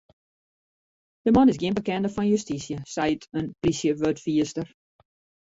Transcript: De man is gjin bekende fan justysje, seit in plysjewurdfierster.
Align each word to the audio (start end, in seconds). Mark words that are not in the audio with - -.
De 1.25 1.31
man 1.37 1.49
is 1.51 1.59
gjin 1.59 1.77
bekende 1.79 2.09
fan 2.15 2.29
justysje, 2.33 2.77
seit 2.95 3.21
in 3.37 3.45
plysjewurdfierster. 3.61 4.67